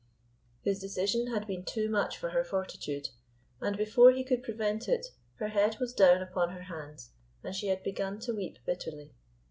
[0.63, 3.09] His decision had been too much for her fortitude,
[3.59, 7.11] and before he could prevent it, her head was down upon her hands
[7.43, 9.13] and she had begun to weep bitterly.